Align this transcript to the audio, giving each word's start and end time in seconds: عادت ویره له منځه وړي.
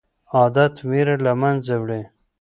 عادت 0.35 0.75
ویره 0.89 1.15
له 1.25 1.33
منځه 1.41 1.73
وړي. 1.81 2.01